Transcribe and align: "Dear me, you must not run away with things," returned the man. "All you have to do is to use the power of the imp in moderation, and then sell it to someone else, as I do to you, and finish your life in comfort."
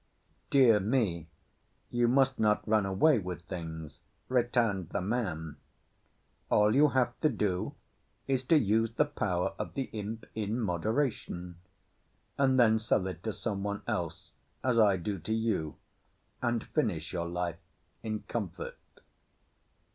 "Dear 0.49 0.79
me, 0.79 1.27
you 1.91 2.07
must 2.07 2.39
not 2.39 2.67
run 2.67 2.87
away 2.87 3.19
with 3.19 3.43
things," 3.43 4.01
returned 4.29 4.89
the 4.89 4.99
man. 4.99 5.57
"All 6.49 6.73
you 6.75 6.87
have 6.87 7.19
to 7.19 7.29
do 7.29 7.75
is 8.25 8.43
to 8.45 8.57
use 8.57 8.91
the 8.93 9.05
power 9.05 9.49
of 9.59 9.75
the 9.75 9.91
imp 9.93 10.25
in 10.33 10.59
moderation, 10.59 11.57
and 12.35 12.59
then 12.59 12.79
sell 12.79 13.05
it 13.05 13.21
to 13.21 13.31
someone 13.31 13.83
else, 13.85 14.31
as 14.63 14.79
I 14.79 14.97
do 14.97 15.19
to 15.19 15.33
you, 15.35 15.75
and 16.41 16.63
finish 16.63 17.13
your 17.13 17.27
life 17.29 17.59
in 18.01 18.21
comfort." 18.21 18.79